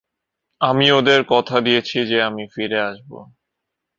[0.61, 3.11] আমি ওদের কথা দিয়েছি যে আমি ফিরে আসব।